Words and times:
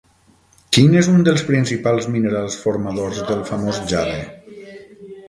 Quin 0.77 0.95
és 1.01 1.09
un 1.11 1.19
dels 1.27 1.43
principals 1.49 2.07
minerals 2.15 2.57
formadors 2.63 3.21
del 3.29 3.45
famós 3.51 3.83
jade? 3.93 4.19